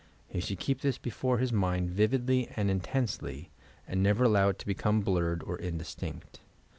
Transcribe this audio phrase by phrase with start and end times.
[0.27, 3.51] He should keep this before his mind vividly and intensely
[3.87, 6.39] and never allow it to become blurred or indistinct.